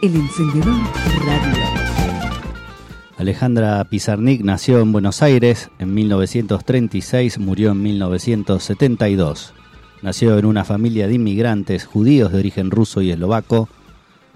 El 0.00 0.14
Encendedor 0.14 0.76
Radio. 1.26 1.64
Alejandra 3.16 3.84
Pizarnik 3.84 4.42
nació 4.42 4.78
en 4.78 4.92
Buenos 4.92 5.22
Aires 5.22 5.70
en 5.80 5.92
1936, 5.92 7.40
murió 7.40 7.72
en 7.72 7.82
1972. 7.82 9.54
Nació 10.02 10.38
en 10.38 10.44
una 10.44 10.64
familia 10.64 11.08
de 11.08 11.14
inmigrantes 11.14 11.84
judíos 11.84 12.30
de 12.30 12.38
origen 12.38 12.70
ruso 12.70 13.02
y 13.02 13.10
eslovaco. 13.10 13.68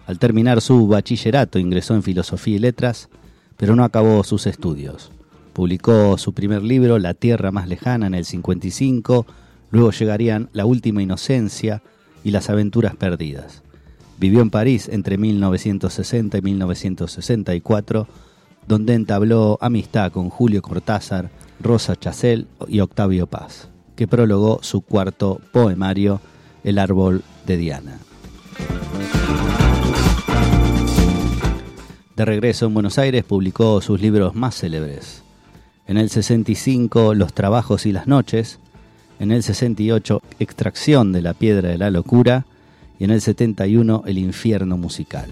Al 0.09 0.19
terminar 0.19 0.61
su 0.63 0.89
bachillerato 0.89 1.61
ingresó 1.61 1.95
en 1.95 2.03
Filosofía 2.03 2.57
y 2.57 2.59
Letras, 2.59 3.09
pero 3.57 3.77
no 3.77 3.85
acabó 3.85 4.25
sus 4.25 4.49
estudios. 4.49 5.13
Publicó 5.53 6.19
su 6.19 6.33
primer 6.33 6.65
libro, 6.65 6.99
La 6.99 7.15
Tierra 7.15 7.53
Más 7.53 7.69
Lejana, 7.69 8.09
en 8.09 8.15
el 8.15 8.25
55, 8.25 9.27
luego 9.71 9.93
llegarían 9.93 10.49
La 10.53 10.67
Última 10.67 11.05
Inocencia 11.05 11.85
y 12.25 12.33
Las 12.33 12.51
Aventuras 12.51 12.97
Perdidas. 12.97 13.63
Vivió 14.23 14.41
en 14.41 14.51
París 14.51 14.89
entre 14.89 15.19
1960 15.19 16.39
y 16.39 16.43
1964, 16.43 18.07
donde 18.69 18.95
entabló 18.95 19.59
amistad 19.61 20.13
con 20.13 20.31
Julio 20.31 20.63
Cortázar, 20.63 21.33
Rosa 21.59 21.97
Chacel 21.97 22.47
y 22.69 22.79
Octavio 22.79 23.27
Paz, 23.27 23.69
que 23.97 24.07
prologó 24.07 24.61
su 24.63 24.83
cuarto 24.83 25.41
poemario, 25.51 26.21
El 26.63 26.79
árbol 26.79 27.25
de 27.49 27.57
Diana. 27.57 27.99
De 32.15 32.25
regreso 32.25 32.67
en 32.67 32.75
Buenos 32.75 32.99
Aires 32.99 33.25
publicó 33.25 33.81
sus 33.81 34.01
libros 34.01 34.37
más 34.37 34.55
célebres. 34.55 35.25
En 35.89 35.97
el 35.97 36.11
65, 36.11 37.15
Los 37.15 37.33
trabajos 37.33 37.87
y 37.87 37.93
las 37.93 38.07
noches. 38.07 38.61
En 39.19 39.33
el 39.33 39.43
68, 39.43 40.23
Extracción 40.39 41.11
de 41.11 41.23
la 41.23 41.35
piedra 41.35 41.71
de 41.71 41.79
la 41.79 41.91
locura 41.91 42.47
y 43.03 43.05
en 43.05 43.11
el 43.11 43.21
71 43.21 44.05
El 44.07 44.17
infierno 44.17 44.77
musical. 44.77 45.29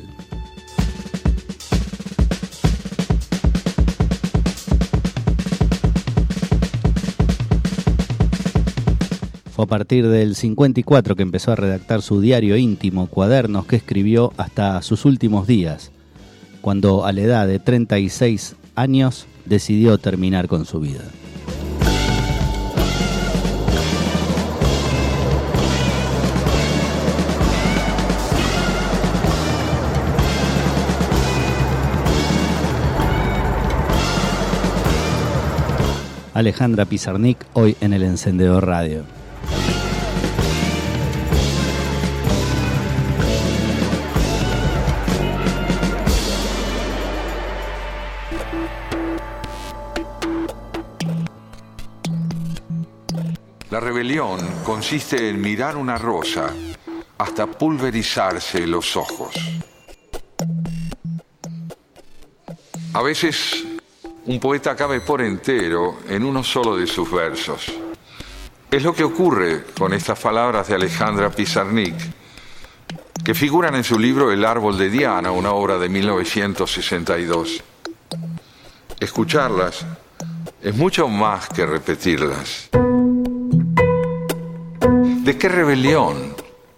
Fue 9.52 9.64
a 9.64 9.68
partir 9.68 10.08
del 10.08 10.34
54 10.34 11.14
que 11.14 11.22
empezó 11.22 11.52
a 11.52 11.54
redactar 11.54 12.02
su 12.02 12.20
diario 12.20 12.56
íntimo, 12.56 13.06
cuadernos 13.06 13.66
que 13.66 13.76
escribió 13.76 14.32
hasta 14.36 14.82
sus 14.82 15.04
últimos 15.04 15.46
días, 15.46 15.92
cuando 16.62 17.04
a 17.04 17.12
la 17.12 17.20
edad 17.20 17.46
de 17.46 17.60
36 17.60 18.56
años 18.74 19.26
decidió 19.46 19.96
terminar 19.98 20.48
con 20.48 20.64
su 20.64 20.80
vida. 20.80 21.04
Alejandra 36.40 36.86
Pizarnik, 36.86 37.44
hoy 37.52 37.76
en 37.82 37.92
el 37.92 38.02
Encendedor 38.02 38.66
Radio. 38.66 39.04
La 53.70 53.80
rebelión 53.80 54.40
consiste 54.64 55.28
en 55.28 55.42
mirar 55.42 55.76
una 55.76 55.98
rosa 55.98 56.54
hasta 57.18 57.46
pulverizarse 57.46 58.66
los 58.66 58.96
ojos. 58.96 59.34
A 62.94 63.02
veces 63.02 63.66
un 64.30 64.38
poeta 64.38 64.76
cabe 64.76 65.00
por 65.00 65.20
entero 65.22 65.98
en 66.08 66.22
uno 66.22 66.44
solo 66.44 66.76
de 66.76 66.86
sus 66.86 67.10
versos. 67.10 67.66
Es 68.70 68.80
lo 68.84 68.94
que 68.94 69.02
ocurre 69.02 69.64
con 69.76 69.92
estas 69.92 70.20
palabras 70.20 70.68
de 70.68 70.76
Alejandra 70.76 71.30
Pizarnik, 71.30 71.96
que 73.24 73.34
figuran 73.34 73.74
en 73.74 73.82
su 73.82 73.98
libro 73.98 74.30
El 74.30 74.44
árbol 74.44 74.78
de 74.78 74.88
Diana, 74.88 75.32
una 75.32 75.50
obra 75.50 75.78
de 75.78 75.88
1962. 75.88 77.64
Escucharlas 79.00 79.84
es 80.62 80.76
mucho 80.76 81.08
más 81.08 81.48
que 81.48 81.66
repetirlas. 81.66 82.68
¿De 85.24 85.36
qué 85.36 85.48
rebelión 85.48 86.36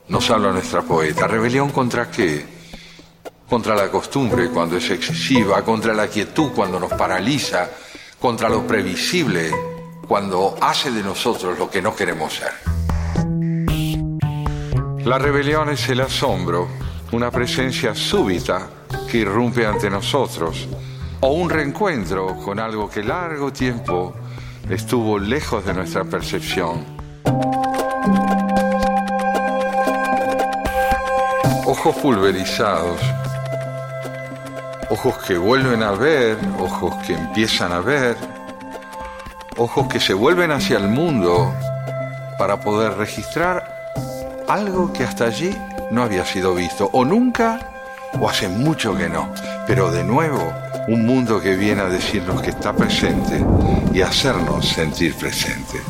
nos 0.09 0.31
habla 0.31 0.53
nuestra 0.53 0.81
poeta? 0.81 1.29
¿Rebelión 1.29 1.69
contra 1.69 2.11
qué? 2.11 2.52
Contra 3.53 3.75
la 3.75 3.91
costumbre 3.91 4.49
cuando 4.49 4.79
es 4.79 4.91
excesiva, 4.91 5.63
contra 5.63 5.93
la 5.93 6.09
quietud 6.09 6.53
cuando 6.55 6.81
nos 6.81 6.91
paraliza, 6.95 7.69
contra 8.19 8.49
lo 8.49 8.67
previsible 8.67 9.51
cuando 10.09 10.57
hace 10.59 10.91
de 10.91 11.03
nosotros 11.03 11.59
lo 11.59 11.69
que 11.69 11.83
no 11.83 11.95
queremos 11.95 12.33
ser. 12.33 12.51
La 15.05 15.19
rebelión 15.19 15.69
es 15.69 15.87
el 15.91 16.01
asombro, 16.01 16.67
una 17.13 17.31
presencia 17.31 17.95
súbita 17.95 18.71
que 19.11 19.19
irrumpe 19.19 19.67
ante 19.67 19.91
nosotros, 19.91 20.67
o 21.21 21.33
un 21.35 21.51
reencuentro 21.51 22.39
con 22.39 22.59
algo 22.59 22.89
que 22.89 23.03
largo 23.03 23.53
tiempo 23.53 24.15
estuvo 24.71 25.19
lejos 25.19 25.63
de 25.67 25.75
nuestra 25.75 26.05
percepción. 26.05 26.87
Ojos 31.67 31.95
pulverizados, 31.97 32.99
ojos 34.93 35.17
que 35.27 35.39
vuelven 35.39 35.83
a 35.83 35.93
ver, 35.93 36.37
ojos 36.61 36.95
que 37.07 37.15
empiezan 37.15 37.73
a 37.73 37.81
ver, 37.81 38.15
ojos 39.57 39.89
que 39.89 39.99
se 39.99 40.13
vuelven 40.13 40.51
hacia 40.51 40.77
el 40.77 40.87
mundo 40.87 41.51
para 42.37 42.61
poder 42.61 42.99
registrar 42.99 43.65
algo 44.49 44.93
que 44.93 45.05
hasta 45.05 45.25
allí 45.25 45.57
no 45.91 46.03
había 46.03 46.27
sido 46.27 46.55
visto, 46.55 46.91
o 46.93 47.07
nunca, 47.07 47.71
o 48.21 48.29
hace 48.29 48.49
mucho 48.49 48.95
que 48.95 49.09
no, 49.09 49.33
pero 49.67 49.91
de 49.91 50.05
nuevo 50.05 50.53
un 50.89 51.07
mundo 51.07 51.41
que 51.41 51.57
viene 51.57 51.81
a 51.81 51.89
decirnos 51.89 52.43
que 52.43 52.51
está 52.51 52.75
presente 52.75 53.43
y 53.95 54.03
hacernos 54.03 54.69
sentir 54.69 55.15
presente. 55.15 55.81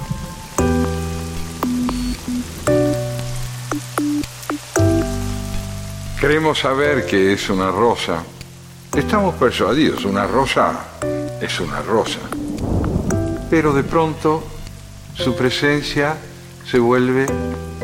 Queremos 6.20 6.60
saber 6.60 7.04
que 7.04 7.32
es 7.32 7.50
una 7.50 7.72
rosa 7.72 8.22
Estamos 8.96 9.36
persuadidos, 9.36 10.04
una 10.04 10.26
rosa 10.26 10.84
es 11.40 11.60
una 11.60 11.80
rosa. 11.80 12.20
Pero 13.48 13.72
de 13.72 13.84
pronto 13.84 14.44
su 15.14 15.34
presencia 15.34 16.14
se 16.70 16.78
vuelve 16.78 17.24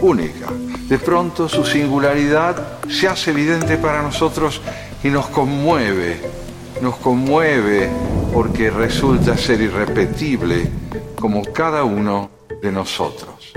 única. 0.02 0.48
De 0.86 0.98
pronto 0.98 1.48
su 1.48 1.64
singularidad 1.64 2.78
se 2.90 3.08
hace 3.08 3.30
evidente 3.30 3.78
para 3.78 4.02
nosotros 4.02 4.60
y 5.02 5.08
nos 5.08 5.28
conmueve. 5.28 6.20
Nos 6.82 6.96
conmueve 6.96 7.88
porque 8.34 8.68
resulta 8.68 9.34
ser 9.38 9.62
irrepetible 9.62 10.70
como 11.18 11.42
cada 11.42 11.84
uno 11.84 12.28
de 12.60 12.70
nosotros. 12.70 13.54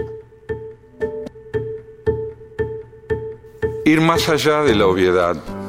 Ir 3.84 4.00
más 4.00 4.30
allá 4.30 4.62
de 4.62 4.74
la 4.74 4.88
obviedad 4.88 5.61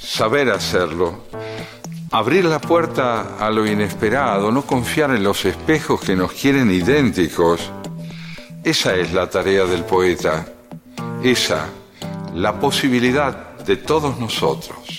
saber 0.00 0.50
hacerlo, 0.50 1.24
abrir 2.10 2.44
la 2.44 2.60
puerta 2.60 3.36
a 3.38 3.50
lo 3.50 3.66
inesperado, 3.66 4.50
no 4.50 4.62
confiar 4.62 5.10
en 5.10 5.22
los 5.22 5.44
espejos 5.44 6.00
que 6.00 6.16
nos 6.16 6.32
quieren 6.32 6.70
idénticos. 6.70 7.70
Esa 8.64 8.94
es 8.94 9.12
la 9.12 9.28
tarea 9.28 9.64
del 9.64 9.84
poeta, 9.84 10.46
esa, 11.22 11.68
la 12.34 12.58
posibilidad 12.58 13.56
de 13.58 13.76
todos 13.76 14.18
nosotros. 14.18 14.97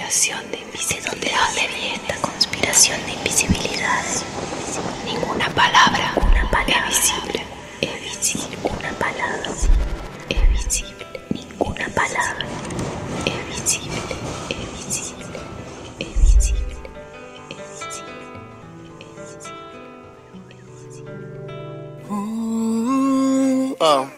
Conspiración 0.00 0.50
de 0.50 0.58
invisibilidad. 0.58 1.20
¿De 1.20 1.30
dónde 1.30 1.68
viene 1.76 1.94
esta 1.96 2.16
conspiración 2.22 3.06
de 3.06 3.12
invisibilidad? 3.12 4.04
Ninguna 5.04 5.48
palabra, 5.50 6.14
una 6.16 6.50
palabra 6.50 6.88
es 6.88 6.96
visible. 6.96 7.44
Es 7.82 8.00
visible 8.02 8.58
una 8.62 8.90
palabra. 8.92 9.50
Es 10.30 10.48
visible 10.50 11.06
ninguna 11.30 11.88
palabra. 11.90 12.46
Es 13.26 13.46
visible. 13.48 14.00
Es 14.48 14.86
visible. 14.86 15.38
Es 15.98 16.18
visible. 16.18 16.76
Es 17.58 17.68
visible. 17.84 18.16
Es 19.00 19.36
visible. 19.36 21.14
Oh. 22.08 23.76
Oh. 23.78 24.10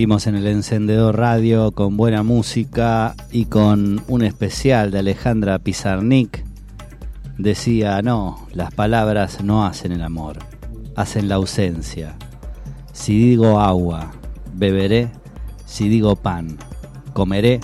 Seguimos 0.00 0.26
en 0.26 0.34
el 0.34 0.46
encendedor 0.46 1.18
radio 1.18 1.72
con 1.72 1.98
buena 1.98 2.22
música 2.22 3.14
y 3.30 3.44
con 3.44 4.02
un 4.08 4.22
especial 4.22 4.90
de 4.90 5.00
Alejandra 5.00 5.58
Pizarnik. 5.58 6.42
Decía, 7.36 8.00
no, 8.00 8.48
las 8.54 8.72
palabras 8.72 9.44
no 9.44 9.66
hacen 9.66 9.92
el 9.92 10.00
amor, 10.00 10.38
hacen 10.96 11.28
la 11.28 11.34
ausencia. 11.34 12.16
Si 12.94 13.12
digo 13.18 13.60
agua, 13.60 14.12
beberé. 14.54 15.10
Si 15.66 15.90
digo 15.90 16.16
pan, 16.16 16.56
comeré. 17.12 17.60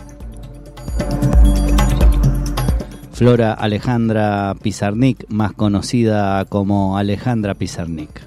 Flora 3.13 3.55
Alejandra 3.55 4.55
Pizarnik, 4.61 5.25
más 5.31 5.55
conocida 5.55 6.45
como 6.45 6.99
Alejandra 6.99 7.55
Pizarnik. 7.55 8.26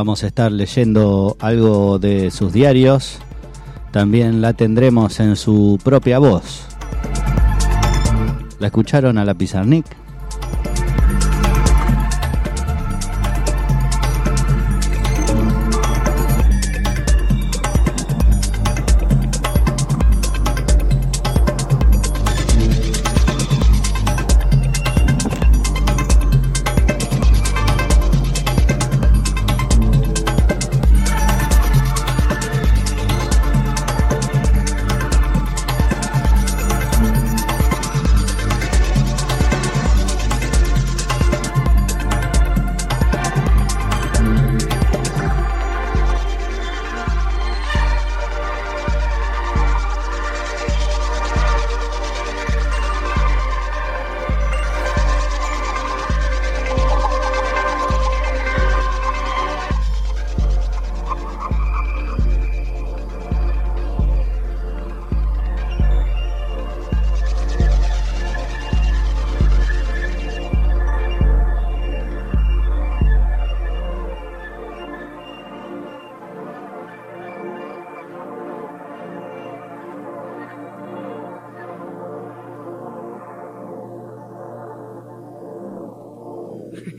Vamos 0.00 0.24
a 0.24 0.28
estar 0.28 0.50
leyendo 0.50 1.36
algo 1.40 1.98
de 1.98 2.30
sus 2.30 2.54
diarios. 2.54 3.18
También 3.90 4.40
la 4.40 4.54
tendremos 4.54 5.20
en 5.20 5.36
su 5.36 5.78
propia 5.84 6.18
voz. 6.18 6.62
¿La 8.58 8.68
escucharon 8.68 9.18
a 9.18 9.26
la 9.26 9.34
Pizarnik? 9.34 9.84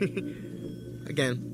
Again. 1.08 1.51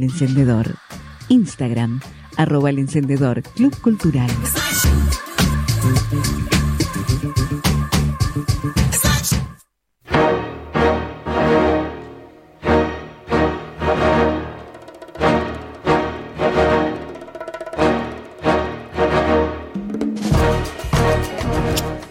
el 0.00 0.04
encendedor? 0.04 0.74
Instagram, 1.28 2.00
arroba 2.36 2.70
el 2.70 2.78
encendedor 2.78 3.42
Club 3.42 3.76
Cultural. 3.80 4.30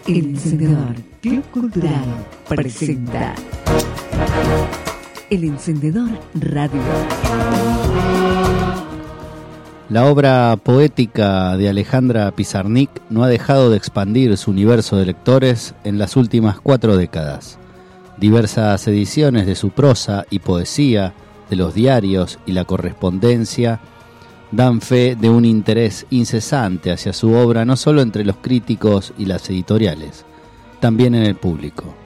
El 0.06 0.26
encendedor 0.26 0.96
Club 1.20 1.44
Cultural 1.50 2.26
presenta 2.48 3.34
El 5.30 5.44
encendedor 5.44 6.10
radio. 6.34 7.79
La 9.90 10.04
obra 10.04 10.56
poética 10.62 11.56
de 11.56 11.68
Alejandra 11.68 12.30
Pizarnik 12.30 12.90
no 13.10 13.24
ha 13.24 13.28
dejado 13.28 13.70
de 13.70 13.76
expandir 13.76 14.36
su 14.36 14.52
universo 14.52 14.96
de 14.96 15.06
lectores 15.06 15.74
en 15.82 15.98
las 15.98 16.16
últimas 16.16 16.60
cuatro 16.60 16.96
décadas. 16.96 17.58
Diversas 18.16 18.86
ediciones 18.86 19.46
de 19.46 19.56
su 19.56 19.70
prosa 19.70 20.26
y 20.30 20.38
poesía, 20.38 21.12
de 21.50 21.56
los 21.56 21.74
diarios 21.74 22.38
y 22.46 22.52
la 22.52 22.66
correspondencia, 22.66 23.80
dan 24.52 24.80
fe 24.80 25.16
de 25.16 25.28
un 25.28 25.44
interés 25.44 26.06
incesante 26.10 26.92
hacia 26.92 27.12
su 27.12 27.32
obra 27.32 27.64
no 27.64 27.76
solo 27.76 28.00
entre 28.00 28.24
los 28.24 28.36
críticos 28.36 29.12
y 29.18 29.24
las 29.24 29.50
editoriales, 29.50 30.24
también 30.78 31.16
en 31.16 31.24
el 31.24 31.34
público. 31.34 31.99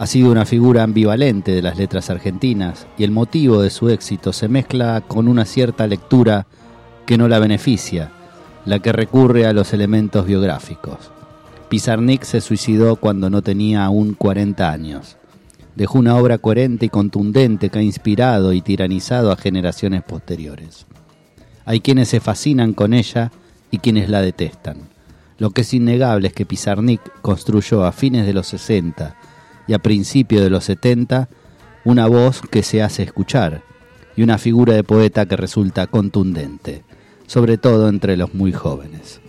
Ha 0.00 0.06
sido 0.06 0.30
una 0.30 0.46
figura 0.46 0.82
ambivalente 0.82 1.52
de 1.52 1.60
las 1.60 1.76
letras 1.76 2.08
argentinas 2.08 2.86
y 2.96 3.04
el 3.04 3.10
motivo 3.10 3.60
de 3.60 3.68
su 3.68 3.90
éxito 3.90 4.32
se 4.32 4.48
mezcla 4.48 5.02
con 5.06 5.28
una 5.28 5.44
cierta 5.44 5.86
lectura 5.86 6.46
que 7.04 7.18
no 7.18 7.28
la 7.28 7.38
beneficia, 7.38 8.10
la 8.64 8.78
que 8.78 8.92
recurre 8.92 9.44
a 9.44 9.52
los 9.52 9.74
elementos 9.74 10.24
biográficos. 10.24 11.12
Pizarnik 11.68 12.22
se 12.22 12.40
suicidó 12.40 12.96
cuando 12.96 13.28
no 13.28 13.42
tenía 13.42 13.84
aún 13.84 14.14
40 14.14 14.72
años. 14.72 15.18
Dejó 15.76 15.98
una 15.98 16.16
obra 16.16 16.38
coherente 16.38 16.86
y 16.86 16.88
contundente 16.88 17.68
que 17.68 17.80
ha 17.80 17.82
inspirado 17.82 18.54
y 18.54 18.62
tiranizado 18.62 19.30
a 19.30 19.36
generaciones 19.36 20.02
posteriores. 20.02 20.86
Hay 21.66 21.80
quienes 21.80 22.08
se 22.08 22.20
fascinan 22.20 22.72
con 22.72 22.94
ella 22.94 23.32
y 23.70 23.76
quienes 23.76 24.08
la 24.08 24.22
detestan. 24.22 24.78
Lo 25.36 25.50
que 25.50 25.60
es 25.60 25.74
innegable 25.74 26.28
es 26.28 26.32
que 26.32 26.46
Pizarnik 26.46 27.02
construyó 27.20 27.84
a 27.84 27.92
fines 27.92 28.24
de 28.24 28.32
los 28.32 28.46
60 28.46 29.14
a 29.74 29.78
principios 29.78 30.42
de 30.42 30.50
los 30.50 30.64
70 30.64 31.28
una 31.84 32.06
voz 32.06 32.42
que 32.42 32.62
se 32.62 32.82
hace 32.82 33.02
escuchar 33.02 33.62
y 34.16 34.22
una 34.22 34.38
figura 34.38 34.74
de 34.74 34.84
poeta 34.84 35.26
que 35.26 35.36
resulta 35.36 35.86
contundente, 35.86 36.84
sobre 37.26 37.58
todo 37.58 37.88
entre 37.88 38.16
los 38.16 38.34
muy 38.34 38.52
jóvenes. 38.52 39.20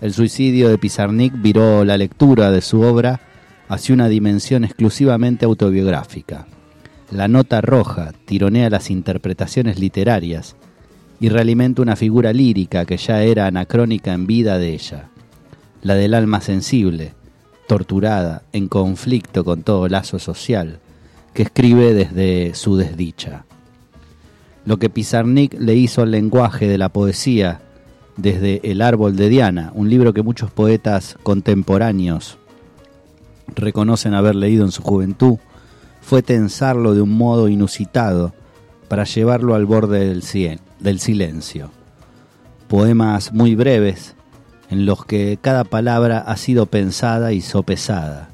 El 0.00 0.12
suicidio 0.12 0.68
de 0.68 0.78
Pizarnik 0.78 1.34
viró 1.40 1.84
la 1.84 1.96
lectura 1.96 2.50
de 2.50 2.60
su 2.60 2.80
obra 2.80 3.20
hacia 3.68 3.94
una 3.94 4.08
dimensión 4.08 4.64
exclusivamente 4.64 5.44
autobiográfica. 5.44 6.46
La 7.10 7.28
nota 7.28 7.60
roja 7.60 8.12
tironea 8.24 8.70
las 8.70 8.90
interpretaciones 8.90 9.78
literarias 9.78 10.56
y 11.20 11.28
realimenta 11.28 11.82
una 11.82 11.94
figura 11.94 12.32
lírica 12.32 12.84
que 12.84 12.96
ya 12.96 13.22
era 13.22 13.46
anacrónica 13.46 14.12
en 14.12 14.26
vida 14.26 14.58
de 14.58 14.74
ella, 14.74 15.10
la 15.82 15.94
del 15.94 16.14
alma 16.14 16.40
sensible, 16.40 17.14
torturada, 17.66 18.42
en 18.52 18.68
conflicto 18.68 19.44
con 19.44 19.62
todo 19.62 19.88
lazo 19.88 20.18
social, 20.18 20.80
que 21.34 21.42
escribe 21.42 21.94
desde 21.94 22.54
su 22.54 22.76
desdicha. 22.76 23.44
Lo 24.64 24.78
que 24.78 24.90
Pizarnik 24.90 25.58
le 25.58 25.74
hizo 25.74 26.02
al 26.02 26.10
lenguaje 26.10 26.68
de 26.68 26.78
la 26.78 26.88
poesía 26.88 27.60
desde 28.16 28.60
El 28.70 28.82
árbol 28.82 29.16
de 29.16 29.28
Diana, 29.28 29.72
un 29.74 29.88
libro 29.88 30.12
que 30.12 30.22
muchos 30.22 30.50
poetas 30.50 31.16
contemporáneos 31.22 32.38
reconocen 33.54 34.14
haber 34.14 34.36
leído 34.36 34.64
en 34.64 34.70
su 34.70 34.82
juventud, 34.82 35.38
fue 36.00 36.22
tensarlo 36.22 36.94
de 36.94 37.00
un 37.00 37.16
modo 37.16 37.48
inusitado 37.48 38.34
para 38.88 39.04
llevarlo 39.04 39.54
al 39.54 39.66
borde 39.66 40.06
del, 40.06 40.22
del 40.80 41.00
silencio. 41.00 41.70
Poemas 42.68 43.32
muy 43.32 43.54
breves 43.54 44.14
en 44.72 44.86
los 44.86 45.04
que 45.04 45.38
cada 45.38 45.64
palabra 45.64 46.20
ha 46.20 46.34
sido 46.38 46.64
pensada 46.64 47.34
y 47.34 47.42
sopesada, 47.42 48.30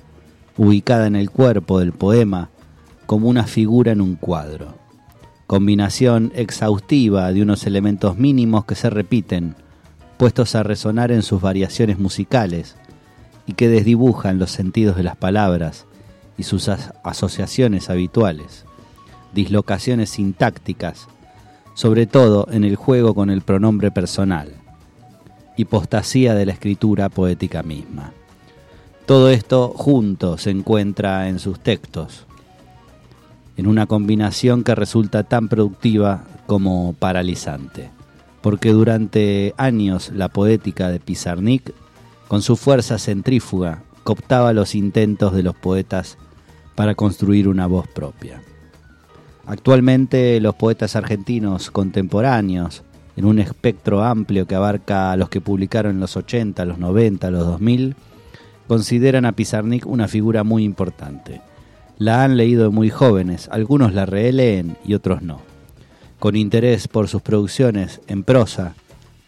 ubicada 0.57 1.09
en 1.09 1.17
el 1.17 1.33
cuerpo 1.33 1.81
del 1.81 1.91
poema 1.91 2.49
como 3.07 3.29
una 3.29 3.43
figura 3.43 3.91
en 3.91 4.01
un 4.01 4.15
cuadro. 4.15 4.77
Combinación 5.49 6.31
exhaustiva 6.37 7.33
de 7.33 7.43
unos 7.43 7.67
elementos 7.67 8.19
mínimos 8.19 8.67
que 8.67 8.77
se 8.77 8.89
repiten, 8.89 9.57
puestos 10.17 10.55
a 10.55 10.63
resonar 10.63 11.11
en 11.11 11.23
sus 11.23 11.41
variaciones 11.41 11.99
musicales 11.99 12.77
y 13.45 13.55
que 13.55 13.69
desdibujan 13.69 14.39
los 14.39 14.53
sentidos 14.53 14.97
de 14.97 15.03
las 15.03 15.17
palabras 15.17 15.87
y 16.37 16.45
sus 16.45 16.69
as 16.69 16.95
asociaciones 17.03 17.91
habituales, 17.91 18.65
dislocaciones 19.35 20.11
sintácticas, 20.11 21.09
sobre 21.75 22.07
todo 22.07 22.47
en 22.53 22.63
el 22.63 22.77
juego 22.77 23.13
con 23.13 23.29
el 23.29 23.43
pronombre 23.43 23.91
personal, 23.91 24.53
hipostasía 25.59 26.35
de 26.35 26.47
la 26.47 26.53
escritura 26.53 27.09
poética 27.09 27.63
misma. 27.63 28.13
Todo 29.05 29.29
esto 29.29 29.73
junto 29.77 30.39
se 30.39 30.51
encuentra 30.51 31.29
en 31.29 31.39
sus 31.41 31.59
textos, 31.61 32.27
en 33.57 33.67
una 33.67 33.87
combinación 33.87 34.63
que 34.63 34.75
resulta 34.75 35.25
tan 35.25 35.49
productiva 35.49 36.25
como 36.47 36.95
paralizante, 36.99 37.91
porque 38.41 38.73
durante 38.73 39.53
años 39.57 40.13
la 40.15 40.29
poética 40.29 40.91
de 40.91 41.01
Pizarnik, 41.01 41.75
con 42.29 42.41
su 42.41 42.57
fuerza 42.57 42.99
centrífuga, 42.99 43.83
cooptaba 44.05 44.53
los 44.53 44.77
intentos 44.77 45.35
de 45.35 45.43
los 45.43 45.57
poetas 45.57 46.19
para 46.77 46.95
construir 46.95 47.49
una 47.49 47.67
voz 47.67 47.89
propia. 47.89 48.41
Actualmente 49.45 50.41
los 50.41 50.55
poetas 50.55 50.95
argentinos 50.95 51.73
contemporáneos, 51.73 52.85
en 53.19 53.25
un 53.25 53.41
espectro 53.41 54.05
amplio 54.05 54.47
que 54.47 54.55
abarca 54.55 55.11
a 55.11 55.17
los 55.17 55.29
que 55.29 55.41
publicaron 55.41 55.97
en 55.97 56.01
los 56.01 56.17
80, 56.17 56.65
los 56.65 56.79
90, 56.79 57.33
los 57.33 57.45
2000, 57.45 57.97
consideran 58.69 59.25
a 59.25 59.33
Pizarnik 59.33 59.87
una 59.87 60.07
figura 60.07 60.45
muy 60.45 60.63
importante. 60.63 61.41
La 61.99 62.23
han 62.23 62.37
leído 62.37 62.71
muy 62.71 62.91
jóvenes, 62.91 63.49
algunos 63.51 63.93
la 63.93 64.07
releen 64.07 64.77
y 64.85 64.95
otros 64.95 65.23
no. 65.23 65.41
Con 66.21 66.37
interés 66.37 66.87
por 66.87 67.09
sus 67.09 67.21
producciones 67.21 68.01
en 68.07 68.23
prosa, 68.23 68.77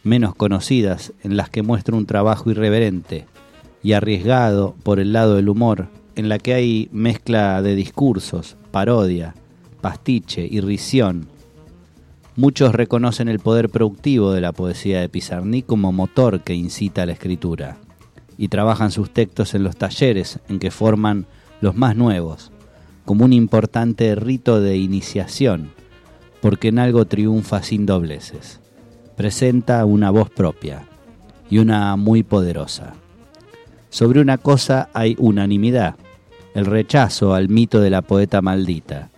menos 0.05 0.37
conocidas, 0.37 1.13
en 1.25 1.37
las 1.37 1.51
que 1.51 1.63
muestra 1.63 1.97
un 1.97 2.07
trabajo 2.07 2.49
irreverente 2.49 3.27
y 3.83 3.95
arriesgado 3.95 4.77
por 4.85 5.01
el 5.01 5.13
lado 5.13 5.35
del 5.35 5.49
humor, 5.49 5.89
en 6.15 6.29
la 6.29 6.39
que 6.39 6.55
hay 6.55 6.89
mezcla 6.93 7.61
de 7.61 7.75
discursos, 7.75 8.57
parodia, 8.71 9.35
pastiche, 9.81 10.47
irrisión. 10.49 11.27
Muchos 12.41 12.75
reconocen 12.75 13.29
el 13.29 13.39
poder 13.39 13.69
productivo 13.69 14.33
de 14.33 14.41
la 14.41 14.53
poesía 14.53 15.03
de 15.03 15.11
Pizarnik 15.11 15.67
como 15.67 15.93
motor 15.93 16.41
que 16.41 16.55
incita 16.55 17.03
a 17.03 17.07
la 17.07 17.13
escritura 17.13 17.77
y 18.39 18.49
trabajan 18.49 18.91
sus 18.93 19.11
textos 19.11 19.53
en 19.53 19.63
los 19.63 19.77
talleres 19.77 20.39
en 20.49 20.59
que 20.59 20.71
forman 20.71 21.27
los 21.61 21.77
más 21.77 21.97
nuevos, 21.97 22.51
como 23.05 23.27
un 23.27 23.35
importante 23.35 24.15
rito 24.15 24.59
de 24.59 24.79
iniciación, 24.79 25.73
porque 26.41 26.69
en 26.69 26.79
algo 26.79 27.05
triunfa 27.05 27.63
sin 27.63 27.85
dobleces. 27.85 28.61
Presenta 29.19 29.85
una 29.85 30.11
voz 30.11 30.31
propia 30.31 30.85
y 31.51 31.59
una 31.59 31.95
muy 31.97 32.23
poderosa. 32.23 32.95
Sobre 33.91 34.19
una 34.19 34.39
cosa 34.39 34.89
hay 34.95 35.15
unanimidad, 35.19 35.97
el 36.55 36.65
rechazo 36.65 37.35
al 37.35 37.51
mito 37.51 37.81
de 37.81 37.91
la 37.91 38.01
poeta 38.01 38.41
maldita, 38.41 39.10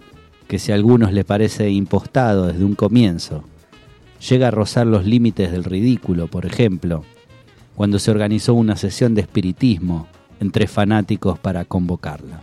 que 0.52 0.58
si 0.58 0.70
a 0.70 0.74
algunos 0.74 1.14
le 1.14 1.24
parece 1.24 1.70
impostado 1.70 2.48
desde 2.48 2.62
un 2.62 2.74
comienzo, 2.74 3.42
llega 4.28 4.48
a 4.48 4.50
rozar 4.50 4.86
los 4.86 5.06
límites 5.06 5.50
del 5.50 5.64
ridículo, 5.64 6.26
por 6.26 6.44
ejemplo, 6.44 7.04
cuando 7.74 7.98
se 7.98 8.10
organizó 8.10 8.52
una 8.52 8.76
sesión 8.76 9.14
de 9.14 9.22
espiritismo 9.22 10.08
entre 10.40 10.66
fanáticos 10.66 11.38
para 11.38 11.64
convocarla. 11.64 12.42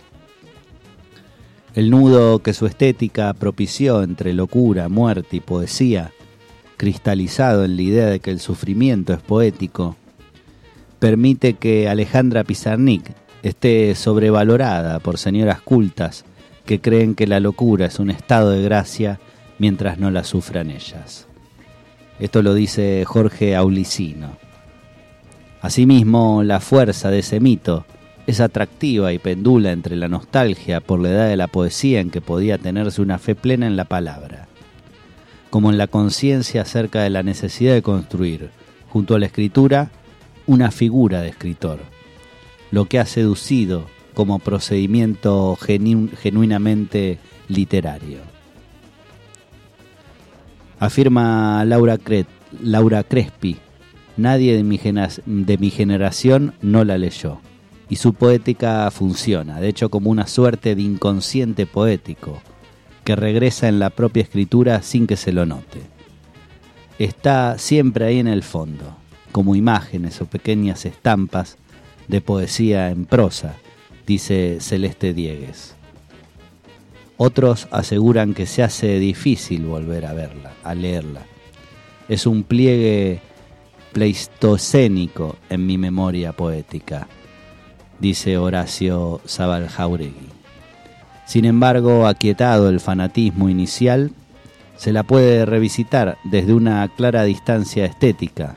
El 1.75 1.91
nudo 1.91 2.39
que 2.39 2.55
su 2.55 2.65
estética 2.65 3.31
propició 3.35 4.01
entre 4.01 4.33
locura, 4.33 4.89
muerte 4.89 5.37
y 5.37 5.39
poesía, 5.39 6.11
cristalizado 6.77 7.63
en 7.63 7.75
la 7.75 7.81
idea 7.83 8.05
de 8.07 8.19
que 8.21 8.31
el 8.31 8.39
sufrimiento 8.39 9.13
es 9.13 9.21
poético, 9.21 9.97
permite 10.97 11.53
que 11.53 11.87
Alejandra 11.87 12.43
Pizarnik 12.43 13.11
esté 13.43 13.93
sobrevalorada 13.93 14.97
por 14.97 15.19
señoras 15.19 15.61
cultas 15.61 16.25
que 16.69 16.79
creen 16.79 17.15
que 17.15 17.25
la 17.25 17.39
locura 17.39 17.87
es 17.87 17.97
un 17.97 18.11
estado 18.11 18.51
de 18.51 18.61
gracia 18.61 19.19
mientras 19.57 19.97
no 19.97 20.11
la 20.11 20.23
sufran 20.23 20.69
ellas. 20.69 21.25
Esto 22.19 22.43
lo 22.43 22.53
dice 22.53 23.03
Jorge 23.07 23.55
Aulicino. 23.55 24.37
Asimismo, 25.63 26.43
la 26.43 26.59
fuerza 26.59 27.09
de 27.09 27.19
ese 27.19 27.39
mito 27.39 27.87
es 28.27 28.39
atractiva 28.39 29.11
y 29.13 29.17
pendula 29.17 29.71
entre 29.71 29.95
la 29.95 30.09
nostalgia 30.09 30.79
por 30.79 30.99
la 30.99 31.09
edad 31.09 31.27
de 31.27 31.37
la 31.37 31.47
poesía 31.47 32.01
en 32.01 32.11
que 32.11 32.21
podía 32.21 32.59
tenerse 32.59 33.01
una 33.01 33.17
fe 33.17 33.33
plena 33.33 33.65
en 33.65 33.75
la 33.75 33.85
palabra, 33.85 34.47
como 35.49 35.71
en 35.71 35.79
la 35.79 35.87
conciencia 35.87 36.61
acerca 36.61 37.01
de 37.01 37.09
la 37.09 37.23
necesidad 37.23 37.73
de 37.73 37.81
construir, 37.81 38.51
junto 38.89 39.15
a 39.15 39.19
la 39.19 39.25
escritura, 39.25 39.89
una 40.45 40.69
figura 40.69 41.21
de 41.21 41.29
escritor, 41.29 41.79
lo 42.69 42.85
que 42.85 42.99
ha 42.99 43.07
seducido 43.07 43.87
como 44.19 44.39
procedimiento 44.39 45.57
genuinamente 45.57 47.19
literario. 47.47 48.17
Afirma 50.77 51.63
Laura, 51.63 51.97
Laura 52.61 53.05
Crespi, 53.05 53.55
nadie 54.17 54.57
de 54.57 54.63
mi, 54.65 54.77
de 55.25 55.57
mi 55.57 55.69
generación 55.69 56.53
no 56.61 56.83
la 56.83 56.97
leyó, 56.97 57.39
y 57.87 57.95
su 57.95 58.13
poética 58.13 58.91
funciona, 58.91 59.61
de 59.61 59.69
hecho 59.69 59.87
como 59.87 60.09
una 60.09 60.27
suerte 60.27 60.75
de 60.75 60.81
inconsciente 60.81 61.65
poético, 61.65 62.41
que 63.05 63.15
regresa 63.15 63.69
en 63.69 63.79
la 63.79 63.89
propia 63.89 64.23
escritura 64.23 64.81
sin 64.81 65.07
que 65.07 65.15
se 65.15 65.31
lo 65.31 65.45
note. 65.45 65.79
Está 66.97 67.57
siempre 67.57 68.03
ahí 68.03 68.19
en 68.19 68.27
el 68.27 68.43
fondo, 68.43 68.97
como 69.31 69.55
imágenes 69.55 70.19
o 70.19 70.25
pequeñas 70.25 70.85
estampas 70.85 71.57
de 72.09 72.19
poesía 72.19 72.89
en 72.89 73.05
prosa, 73.05 73.55
dice 74.09 74.57
Celeste 74.59 75.13
Diegues. 75.13 75.75
Otros 77.17 77.67
aseguran 77.69 78.33
que 78.33 78.47
se 78.47 78.63
hace 78.63 78.97
difícil 78.97 79.65
volver 79.65 80.07
a 80.07 80.13
verla, 80.13 80.53
a 80.63 80.73
leerla. 80.73 81.21
Es 82.07 82.25
un 82.25 82.41
pliegue 82.41 83.21
pleistocénico 83.93 85.35
en 85.51 85.67
mi 85.67 85.77
memoria 85.77 86.33
poética, 86.33 87.07
dice 87.99 88.39
Horacio 88.39 89.21
Zabaljauregui. 89.27 90.29
Sin 91.27 91.45
embargo, 91.45 92.07
aquietado 92.07 92.69
el 92.69 92.79
fanatismo 92.79 93.47
inicial, 93.47 94.11
se 94.75 94.91
la 94.91 95.03
puede 95.03 95.45
revisitar 95.45 96.17
desde 96.23 96.55
una 96.55 96.87
clara 96.87 97.25
distancia 97.25 97.85
estética, 97.85 98.55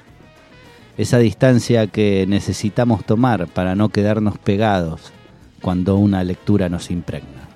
esa 0.97 1.19
distancia 1.19 1.89
que 1.89 2.25
necesitamos 2.27 3.05
tomar 3.05 3.49
para 3.49 3.75
no 3.75 3.91
quedarnos 3.91 4.39
pegados 4.39 5.13
cuando 5.63 5.97
una 5.97 6.23
lectura 6.23 6.69
nos 6.69 6.91
impregna 6.91 7.53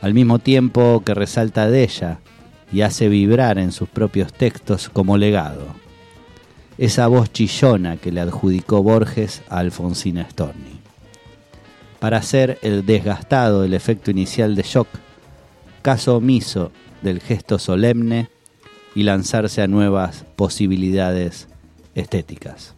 al 0.00 0.14
mismo 0.14 0.38
tiempo 0.38 1.02
que 1.04 1.14
resalta 1.14 1.68
de 1.68 1.82
ella 1.82 2.20
y 2.72 2.82
hace 2.82 3.08
vibrar 3.08 3.58
en 3.58 3.72
sus 3.72 3.88
propios 3.88 4.32
textos 4.32 4.88
como 4.88 5.16
legado. 5.18 5.66
Esa 6.78 7.08
voz 7.08 7.32
chillona 7.32 7.96
que 7.96 8.12
le 8.12 8.20
adjudicó 8.20 8.82
Borges 8.84 9.42
a 9.48 9.58
Alfonsina 9.58 10.28
Storni. 10.30 10.80
Para 11.98 12.18
hacer 12.18 12.58
el 12.62 12.84
desgastado 12.84 13.62
del 13.62 13.74
efecto 13.74 14.10
inicial 14.10 14.54
de 14.54 14.62
shock, 14.62 14.88
caso 15.82 16.16
omiso 16.16 16.70
del 17.02 17.20
gesto 17.20 17.58
solemne 17.58 18.28
y 18.94 19.02
lanzarse 19.02 19.62
a 19.62 19.66
nuevas 19.66 20.24
posibilidades 20.36 21.48
estéticas. 21.94 22.74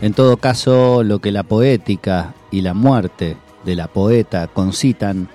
En 0.00 0.12
todo 0.12 0.36
caso, 0.36 1.02
lo 1.02 1.18
que 1.18 1.32
la 1.32 1.42
poética 1.42 2.34
y 2.52 2.60
la 2.60 2.74
muerte 2.74 3.36
de 3.64 3.74
la 3.74 3.88
poeta 3.88 4.46
concitan 4.46 5.28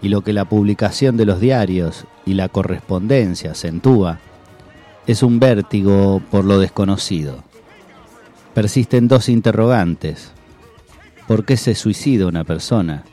y 0.00 0.08
lo 0.08 0.22
que 0.22 0.32
la 0.32 0.46
publicación 0.46 1.18
de 1.18 1.26
los 1.26 1.40
diarios 1.40 2.06
y 2.24 2.34
la 2.34 2.48
correspondencia 2.48 3.50
acentúa 3.50 4.20
es 5.06 5.22
un 5.22 5.40
vértigo 5.40 6.22
por 6.30 6.44
lo 6.44 6.58
desconocido. 6.58 7.44
Persisten 8.54 9.08
dos 9.08 9.28
interrogantes. 9.28 10.35
¿Por 11.26 11.44
qué 11.44 11.56
se 11.56 11.74
suicida 11.74 12.26
una 12.26 12.44
persona? 12.44 13.04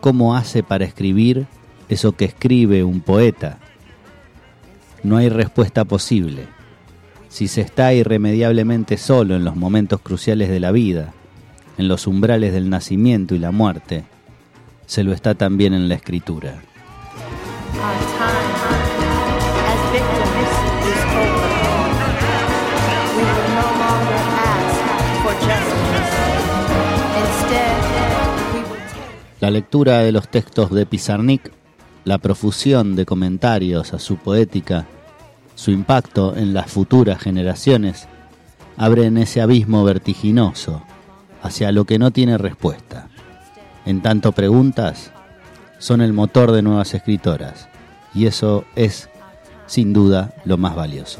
¿Cómo 0.00 0.36
hace 0.36 0.62
para 0.62 0.84
escribir 0.84 1.46
eso 1.88 2.12
que 2.12 2.24
escribe 2.24 2.84
un 2.84 3.00
poeta? 3.00 3.58
No 5.02 5.16
hay 5.16 5.28
respuesta 5.28 5.84
posible 5.84 6.46
si 7.32 7.48
se 7.48 7.62
está 7.62 7.94
irremediablemente 7.94 8.98
solo 8.98 9.34
en 9.34 9.42
los 9.42 9.56
momentos 9.56 10.02
cruciales 10.02 10.50
de 10.50 10.60
la 10.60 10.70
vida, 10.70 11.14
en 11.78 11.88
los 11.88 12.06
umbrales 12.06 12.52
del 12.52 12.68
nacimiento 12.68 13.34
y 13.34 13.38
la 13.38 13.50
muerte, 13.50 14.04
se 14.84 15.02
lo 15.02 15.14
está 15.14 15.34
también 15.34 15.72
en 15.72 15.88
la 15.88 15.94
escritura. 15.94 16.60
La 29.42 29.50
lectura 29.50 29.98
de 29.98 30.12
los 30.12 30.28
textos 30.28 30.70
de 30.70 30.86
Pizarnik, 30.86 31.50
la 32.04 32.18
profusión 32.18 32.94
de 32.94 33.04
comentarios 33.04 33.92
a 33.92 33.98
su 33.98 34.16
poética 34.16 34.86
su 35.56 35.72
impacto 35.72 36.36
en 36.36 36.54
las 36.54 36.70
futuras 36.70 37.20
generaciones 37.20 38.06
abren 38.76 39.18
ese 39.18 39.40
abismo 39.40 39.82
vertiginoso 39.82 40.84
hacia 41.42 41.72
lo 41.72 41.86
que 41.86 41.98
no 41.98 42.12
tiene 42.12 42.38
respuesta. 42.38 43.08
En 43.84 44.00
tanto 44.00 44.30
preguntas 44.30 45.10
son 45.78 46.02
el 46.02 46.12
motor 46.12 46.52
de 46.52 46.62
nuevas 46.62 46.94
escritoras 46.94 47.68
y 48.14 48.26
eso 48.26 48.64
es 48.76 49.08
sin 49.66 49.92
duda 49.92 50.34
lo 50.44 50.56
más 50.56 50.76
valioso. 50.76 51.18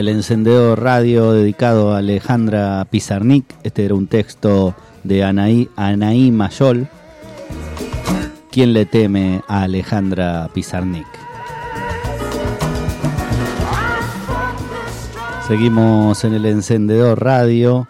El 0.00 0.08
encendedor 0.08 0.82
radio 0.82 1.32
dedicado 1.32 1.92
a 1.92 1.98
Alejandra 1.98 2.86
Pizarnik. 2.88 3.44
Este 3.62 3.84
era 3.84 3.94
un 3.94 4.06
texto 4.06 4.74
de 5.04 5.24
Anaí, 5.24 5.68
Anaí 5.76 6.30
Mayol. 6.30 6.88
¿Quién 8.50 8.72
le 8.72 8.86
teme 8.86 9.42
a 9.46 9.62
Alejandra 9.64 10.48
Pizarnik? 10.54 11.06
Seguimos 15.46 16.24
en 16.24 16.32
el 16.32 16.46
encendedor 16.46 17.22
radio 17.22 17.86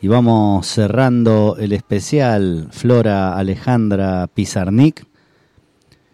y 0.00 0.08
vamos 0.08 0.66
cerrando 0.66 1.56
el 1.58 1.72
especial 1.72 2.68
Flora 2.70 3.36
Alejandra 3.36 4.26
Pizarnik 4.28 5.06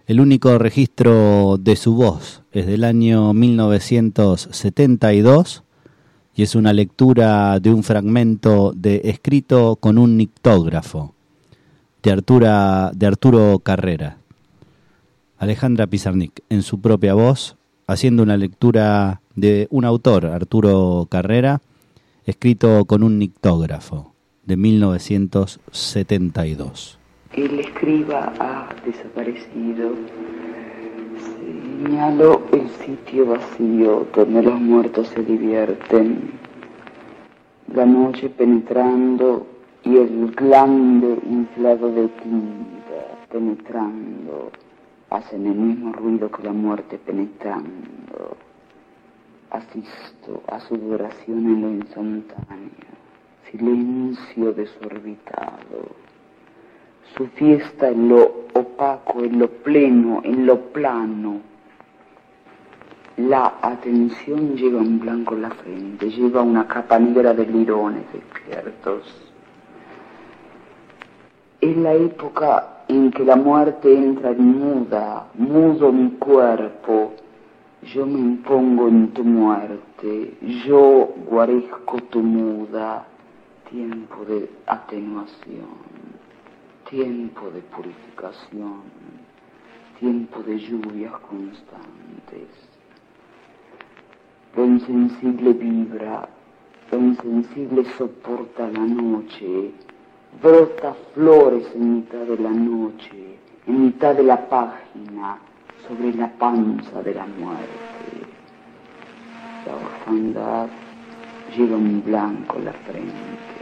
el 0.07 0.21
único 0.21 0.59
registro 0.59 1.57
de 1.59 1.77
su 1.77 1.95
voz 1.95 2.43
es 2.53 2.67
del 2.67 2.85
año 2.85 3.33
1972 3.35 5.63
y 6.35 6.43
es 6.43 6.55
una 6.55 6.73
lectura 6.73 7.61
de 7.61 7.73
un 7.73 7.83
fragmento 7.83 8.73
de 8.75 9.03
escrito 9.05 9.77
con 9.77 9.99
un 9.99 10.17
nictógrafo 10.17 11.15
de, 12.05 12.91
de 12.95 13.07
Arturo 13.07 13.59
Carrera. 13.61 14.19
Alejandra 15.39 15.87
Pizarnik, 15.87 16.43
en 16.49 16.63
su 16.63 16.81
propia 16.81 17.15
voz, 17.15 17.57
haciendo 17.87 18.23
una 18.23 18.37
lectura 18.37 19.21
de 19.35 19.67
un 19.71 19.85
autor, 19.85 20.27
Arturo 20.27 21.07
Carrera, 21.11 21.61
escrito 22.27 22.85
con 22.87 23.03
un 23.03 23.19
nictógrafo 23.19 24.15
de 24.45 24.57
1972. 24.57 26.99
El 27.33 27.61
escriba 27.61 28.33
ha 28.39 28.69
desaparecido. 28.85 29.93
Señalo 31.85 32.43
el 32.53 32.69
sitio 32.85 33.27
vacío 33.27 34.07
donde 34.15 34.43
los 34.43 34.61
muertos 34.61 35.09
se 35.09 35.23
divierten. 35.23 36.31
La 37.75 37.85
noche 37.85 38.31
penetrando 38.31 39.47
y 39.83 39.97
el 39.97 40.31
glande 40.35 41.19
inflado 41.29 41.91
de 41.91 42.09
tinta 42.09 43.19
penetrando 43.31 44.51
hacen 45.11 45.47
el 45.47 45.57
mismo 45.57 45.93
ruido 45.93 46.31
que 46.31 46.43
la 46.43 46.53
muerte 46.53 46.99
penetrando. 46.99 48.37
Asisto 49.55 50.43
a 50.49 50.59
su 50.61 50.77
duración 50.77 51.39
en 51.47 51.61
lo 51.63 51.71
instantáneo, 51.71 52.93
silencio 53.51 54.53
desorbitado 54.53 56.05
su 57.17 57.27
fiesta 57.29 57.89
en 57.89 58.09
lo 58.09 58.47
opaco, 58.55 59.21
en 59.21 59.39
lo 59.39 59.49
pleno, 59.49 60.21
en 60.25 60.47
lo 60.47 60.61
plano. 60.73 61.41
La 63.17 63.55
atención 63.63 64.57
lleva 64.57 64.81
un 64.81 64.99
blanco 64.99 65.35
en 65.35 65.43
la 65.43 65.51
frente, 65.51 66.11
lleva 66.11 66.43
una 66.43 66.67
capa 66.67 66.99
negra 66.99 67.33
de 67.33 67.47
lirones 67.47 68.03
despiertos. 68.13 69.33
Es 71.61 71.77
la 71.77 71.95
época 71.95 72.85
en 72.89 73.13
que 73.13 73.25
la 73.25 73.37
muerte 73.37 73.97
entra 73.97 74.31
en 74.31 74.59
muda, 74.59 75.29
mudo 75.35 75.93
mi 75.93 76.11
cuerpo, 76.11 77.13
yo 77.93 78.07
me 78.07 78.19
impongo 78.19 78.89
en 78.89 79.13
tu 79.13 79.25
muerte, 79.25 80.37
yo 80.67 81.15
guarezco 81.29 81.99
tu 82.11 82.21
muda, 82.21 83.07
tiempo 83.71 84.25
de 84.25 84.49
atenuación 84.67 85.95
tiempo 86.89 87.51
de 87.51 87.61
purificación, 87.61 88.83
tiempo 89.99 90.43
de 90.43 90.59
lluvias 90.59 91.13
constantes. 91.29 92.49
Lo 94.55 94.65
insensible 94.65 95.53
vibra, 95.55 96.29
lo 96.93 96.99
insensible 96.99 97.85
soporta 97.97 98.69
la 98.71 98.87
noche, 98.87 99.73
brota 100.41 100.95
flores 101.15 101.67
en 101.75 101.97
mitad 101.97 102.27
de 102.27 102.39
la 102.39 102.51
noche, 102.51 103.39
en 103.67 103.87
mitad 103.87 104.15
de 104.15 104.23
la 104.23 104.49
página, 104.49 105.39
sobre 105.87 106.15
la 106.15 106.29
panza 106.29 107.03
de 107.03 107.15
la 107.15 107.27
muerte. 107.27 108.27
La 109.67 109.75
orfandad 109.75 110.69
lleva 111.57 111.77
un 111.77 112.03
blanco 112.05 112.59
la 112.59 112.73
frente 112.73 113.55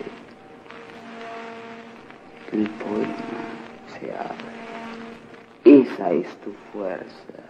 el 2.52 2.68
poema 2.68 3.42
se 3.86 4.12
abre. 4.12 4.52
Esa 5.64 6.12
es 6.12 6.28
tu 6.38 6.52
fuerza. 6.72 7.40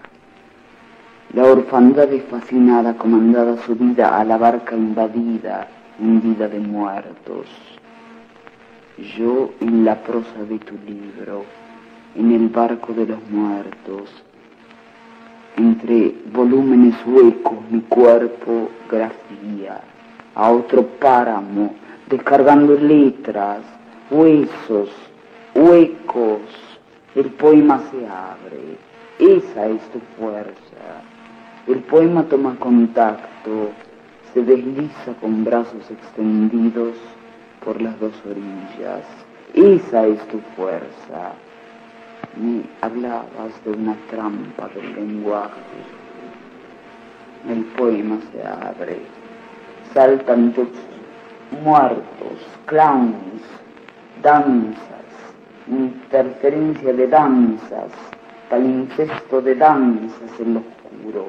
La 1.35 1.45
orfandad 1.45 2.13
es 2.13 2.23
fascinada, 2.25 2.95
comandada 2.95 3.57
su 3.63 3.75
vida 3.75 4.19
a 4.19 4.25
la 4.25 4.37
barca 4.37 4.77
invadida, 4.77 5.67
hundida 5.99 6.47
de 6.49 6.61
muertos. 6.61 7.49
Yo 9.17 9.51
en 9.61 9.85
la 9.85 9.97
prosa 10.03 10.45
de 10.49 10.59
tu 10.59 10.75
libro, 10.87 11.45
en 12.15 12.31
el 12.31 12.49
barco 12.49 12.93
de 12.93 13.07
los 13.07 13.31
muertos, 13.31 14.23
entre 15.83 16.15
volúmenes 16.33 16.95
huecos 17.07 17.59
mi 17.71 17.81
cuerpo 17.81 18.71
grafía 18.89 19.81
a 20.35 20.51
otro 20.51 20.87
páramo, 21.01 21.75
descargando 22.09 22.75
letras, 22.75 23.61
huesos, 24.11 24.91
huecos, 25.55 26.41
el 27.15 27.27
poema 27.33 27.83
se 27.91 28.07
abre. 28.07 28.79
Esa 29.19 29.67
es 29.67 29.83
tu 29.91 30.01
fuerza. 30.19 31.03
El 31.67 31.81
poema 31.81 32.23
toma 32.25 32.57
contacto, 32.59 33.71
se 34.33 34.43
desliza 34.43 35.13
con 35.21 35.45
brazos 35.45 35.91
extendidos 35.91 36.95
por 37.65 37.81
las 37.83 37.99
dos 38.01 38.15
orillas. 38.25 39.05
Esa 39.55 40.07
es 40.07 40.19
tu 40.29 40.39
fuerza. 40.57 41.33
Me 42.37 42.63
hablabas 42.81 43.53
de 43.65 43.73
una 43.73 43.95
trampa 44.11 44.69
del 44.75 44.95
lenguaje. 44.95 45.61
El 47.49 47.65
poema 47.77 48.19
se 48.33 48.43
abre. 48.47 49.01
Saltan 49.93 50.53
tus 50.53 50.69
muertos, 51.63 52.39
clowns, 52.67 53.43
danzas, 54.23 55.09
interferencia 55.69 56.93
de 56.93 57.07
danzas, 57.07 57.93
palincesto 58.49 59.43
de 59.43 59.55
danzas 59.55 60.41
en 60.41 60.55
lo 60.55 60.61
oscuro, 60.61 61.27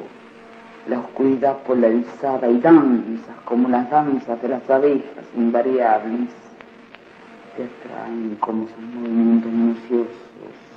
la 0.88 1.00
oscuridad 1.00 1.58
polarizada 1.64 2.48
y 2.48 2.60
danzas 2.60 3.36
como 3.46 3.68
las 3.68 3.90
danzas 3.90 4.42
de 4.42 4.48
las 4.48 4.70
abejas 4.70 5.26
invariables 5.36 6.30
te 7.56 7.64
atraen 7.66 8.36
como 8.40 8.68
sus 8.68 8.80
movimientos 8.80 9.52
minuciosos 9.52 10.73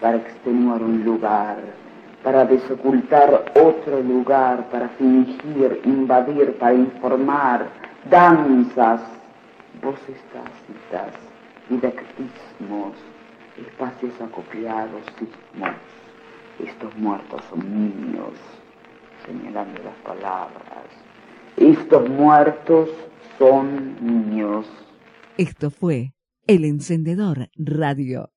para 0.00 0.16
extenuar 0.16 0.82
un 0.82 1.04
lugar, 1.04 1.58
para 2.22 2.44
desocultar 2.44 3.52
otro 3.54 4.02
lugar, 4.02 4.68
para 4.70 4.88
fingir, 4.90 5.80
invadir, 5.84 6.56
para 6.58 6.74
informar, 6.74 7.68
danzas, 8.10 9.00
voces 9.82 10.16
tácitas 10.32 11.30
didactismos, 11.70 12.94
espacios 13.56 14.12
acopiados, 14.20 15.02
sismos. 15.18 15.76
Estos 16.58 16.94
muertos 16.96 17.40
son 17.48 17.60
niños, 17.60 18.34
señalando 19.24 19.80
las 19.82 19.96
palabras. 20.04 20.84
Estos 21.56 22.08
muertos 22.10 22.90
son 23.38 23.96
niños. 24.04 24.66
Esto 25.38 25.70
fue 25.70 26.12
El 26.46 26.64
Encendedor 26.64 27.48
Radio. 27.56 28.30